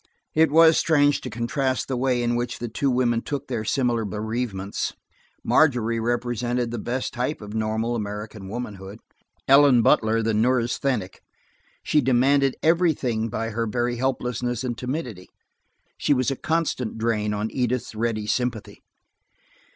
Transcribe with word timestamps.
It 0.33 0.49
was 0.49 0.79
strange 0.79 1.21
to 1.21 1.29
contrast 1.29 1.87
the 1.87 1.95
way 1.95 2.23
in 2.23 2.35
which 2.35 2.57
the 2.57 2.67
two 2.67 2.89
women 2.89 3.21
took 3.21 3.47
their 3.47 3.63
similar 3.63 4.03
bereavements. 4.03 4.93
Margery 5.43 5.99
represented 5.99 6.71
the 6.71 6.79
best 6.79 7.13
type 7.13 7.39
of 7.39 7.53
normal 7.53 7.95
American 7.95 8.49
womanhood; 8.49 8.97
Ellen 9.47 9.83
Butler 9.83 10.23
the 10.23 10.33
neurasthenic; 10.33 11.21
she 11.83 12.01
demanded 12.01 12.55
everything 12.63 13.29
by 13.29 13.51
her 13.51 13.67
very 13.67 13.97
helplessness 13.97 14.63
and 14.63 14.75
timidity. 14.75 15.29
She 15.99 16.15
was 16.15 16.31
a 16.31 16.35
constant 16.35 16.97
drain 16.97 17.31
on 17.31 17.51
Edith's 17.51 17.93
ready 17.93 18.25
sympathy. 18.25 18.81